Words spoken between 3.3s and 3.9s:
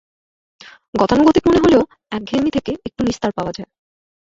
পাওয়া যায়।